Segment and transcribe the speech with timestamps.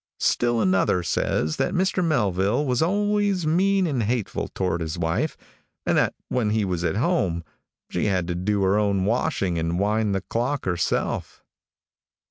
[0.19, 2.03] Still another says that Mr.
[2.03, 5.37] Melville was always mean and hateful toward his wife,
[5.85, 7.43] and that when he was at home,
[7.87, 11.43] she had to do her own washing and wind the clock herself.